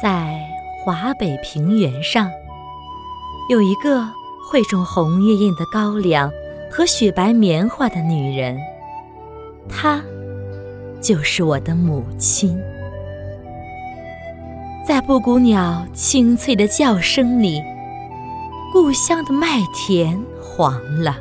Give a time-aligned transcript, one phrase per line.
[0.00, 0.40] 在
[0.82, 2.30] 华北平原上，
[3.48, 4.04] 有一个
[4.50, 6.30] 会种红艳艳的高粱
[6.70, 8.58] 和雪白棉花的女人，
[9.68, 10.02] 她
[11.00, 12.60] 就是我的母亲。
[14.84, 17.62] 在布谷鸟清脆的叫声里，
[18.72, 21.16] 故乡的麦田黄了。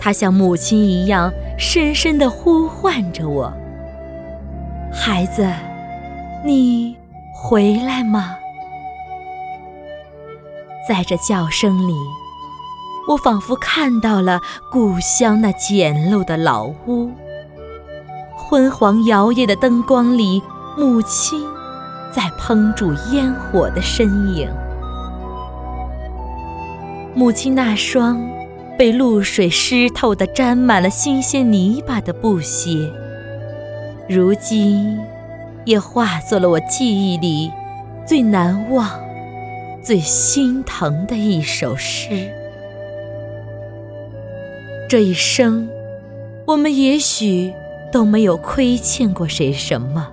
[0.00, 3.52] 它像母亲一样深深地呼唤着我
[4.92, 5.48] ：“孩子，
[6.44, 6.96] 你。”
[7.40, 8.34] 回来吗？
[10.88, 11.94] 在这叫声里，
[13.06, 14.40] 我仿佛看到了
[14.72, 17.12] 故乡那简陋的老屋，
[18.36, 20.42] 昏黄摇曳的灯光里，
[20.76, 21.40] 母亲
[22.12, 24.50] 在烹煮烟火的身影。
[27.14, 28.20] 母亲那双
[28.76, 32.92] 被露水湿透的、沾满了新鲜泥巴的布鞋，
[34.08, 34.98] 如今。
[35.64, 37.52] 也化作了我记忆里
[38.06, 38.88] 最难忘、
[39.82, 42.30] 最心疼的一首诗。
[44.88, 45.68] 这一生，
[46.46, 47.52] 我们也许
[47.92, 50.08] 都没有亏欠过谁什么，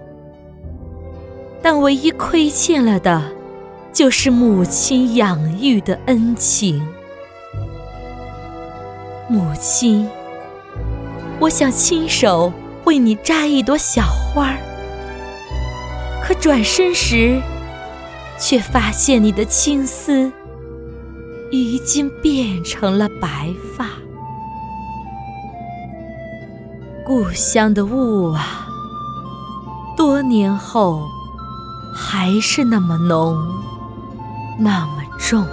[1.62, 3.24] 但唯一亏欠了的，
[3.94, 6.86] 就是母亲养育的恩情。
[9.30, 10.10] 母亲，
[11.40, 12.52] 我想亲手
[12.84, 14.58] 为你摘一朵小花儿。
[16.26, 17.40] 可转身时，
[18.40, 20.32] 却发现你的青丝
[21.52, 23.90] 已经变成了白发。
[27.06, 28.68] 故乡的雾啊，
[29.96, 31.04] 多年后
[31.94, 33.38] 还是那么浓，
[34.58, 35.46] 那么重。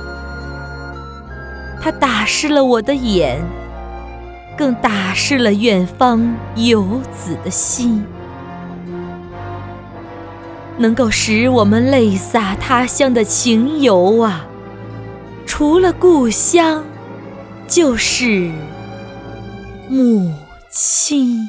[1.82, 3.44] 它打湿了我的眼，
[4.56, 8.02] 更打湿了远方游子的心。
[10.82, 14.44] 能够使我们泪洒他乡的情由啊，
[15.46, 16.84] 除了故乡，
[17.68, 18.50] 就是
[19.88, 20.34] 母
[20.68, 21.48] 亲。